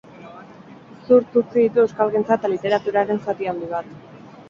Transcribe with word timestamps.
Zurtz 1.09 1.27
utzi 1.43 1.55
ditu 1.67 1.81
euskalgintza 1.85 2.41
eta 2.41 2.53
literaturaren 2.57 3.25
zati 3.29 3.55
handi 3.57 3.75
bat. 3.79 3.97